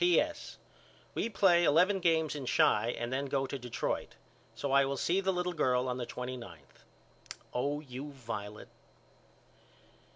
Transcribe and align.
P.S. 0.03 0.57
We 1.13 1.29
play 1.29 1.63
eleven 1.63 1.99
games 1.99 2.33
in 2.33 2.47
Chi 2.47 2.89
and 2.97 3.13
then 3.13 3.27
go 3.27 3.45
to 3.45 3.59
Detroit. 3.59 4.15
So 4.55 4.71
I 4.71 4.83
will 4.83 4.97
see 4.97 5.21
the 5.21 5.31
little 5.31 5.53
girl 5.53 5.87
on 5.87 5.97
the 5.97 6.07
twenty 6.07 6.37
ninth. 6.37 6.83
Oh 7.53 7.81
you 7.81 8.11
Violet. 8.11 8.69